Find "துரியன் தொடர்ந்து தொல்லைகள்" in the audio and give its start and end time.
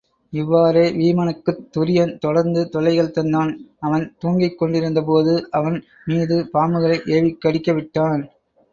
1.75-3.13